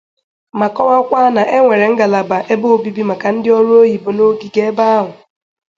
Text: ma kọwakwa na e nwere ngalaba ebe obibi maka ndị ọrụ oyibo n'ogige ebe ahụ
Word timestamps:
ma 0.59 0.67
kọwakwa 0.75 1.21
na 1.35 1.43
e 1.57 1.59
nwere 1.63 1.85
ngalaba 1.93 2.37
ebe 2.53 2.65
obibi 2.75 3.03
maka 3.09 3.27
ndị 3.35 3.49
ọrụ 3.57 3.73
oyibo 3.81 4.09
n'ogige 4.13 4.61
ebe 4.69 4.83
ahụ 4.97 5.11